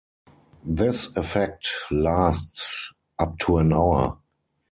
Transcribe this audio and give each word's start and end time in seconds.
This 0.65 1.15
effect 1.15 1.69
lasts 1.91 2.91
up 3.19 3.37
to 3.37 3.59
an 3.59 3.71
hour. 3.71 4.17